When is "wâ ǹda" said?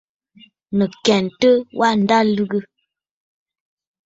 1.77-2.17